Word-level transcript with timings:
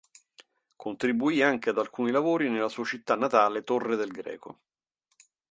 Contribuì 0.77 1.43
anche 1.43 1.69
ad 1.69 1.77
alcuni 1.77 2.09
lavori 2.09 2.49
nella 2.49 2.69
sua 2.69 2.83
città 2.83 3.15
natale 3.15 3.61
Torre 3.63 3.95
del 3.95 4.09
Greco. 4.09 4.61